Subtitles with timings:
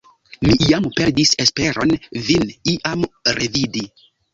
[0.47, 1.95] Mi jam perdis esperon
[2.31, 3.09] vin iam
[3.41, 3.91] revidi!